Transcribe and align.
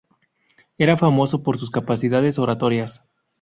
Era 0.79 0.97
famoso 0.97 1.43
por 1.43 1.59
sus 1.59 1.69
capacidades 1.69 2.39
oratorias. 2.39 3.05